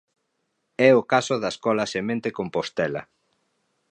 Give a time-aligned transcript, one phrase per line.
[0.89, 3.01] É o caso da escola Semente Compostela.